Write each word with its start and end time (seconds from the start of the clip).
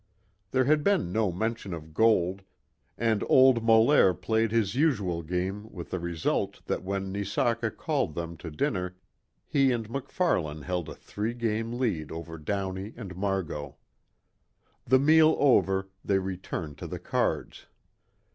There 0.49 0.65
had 0.65 0.83
been 0.83 1.11
no 1.11 1.31
mention 1.31 1.75
of 1.75 1.93
gold, 1.93 2.41
and 2.97 3.23
old 3.29 3.61
Molaire 3.63 4.15
played 4.15 4.51
his 4.51 4.73
usual 4.73 5.21
game 5.21 5.71
with 5.71 5.91
the 5.91 5.99
result 5.99 6.65
that 6.65 6.81
when 6.81 7.13
Neseka 7.13 7.69
called 7.77 8.15
them 8.15 8.35
to 8.37 8.49
dinner, 8.49 8.95
he 9.45 9.71
and 9.71 9.87
MacFarlane 9.91 10.63
held 10.63 10.89
a 10.89 10.95
three 10.95 11.35
game 11.35 11.73
lead 11.73 12.11
over 12.11 12.39
Downey 12.39 12.93
and 12.97 13.15
Margot. 13.15 13.75
The 14.85 14.97
meal 14.97 15.35
over, 15.37 15.87
they 16.03 16.17
returned 16.17 16.79
to 16.79 16.87
the 16.87 16.97
cards. 16.97 17.67